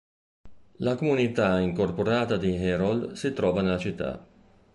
La 0.77 0.95
comunità 0.95 1.59
incorporata 1.59 2.35
di 2.35 2.55
Herold 2.55 3.11
si 3.11 3.33
trova 3.33 3.61
nella 3.61 3.77
città. 3.77 4.27